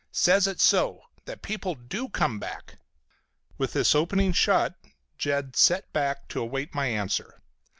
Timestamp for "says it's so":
0.11-1.01